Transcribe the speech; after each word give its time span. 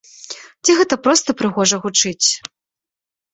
Ці 0.67 0.71
гэта 0.79 0.97
проста 1.07 1.29
прыгожа 1.41 1.77
гучыць? 1.85 2.29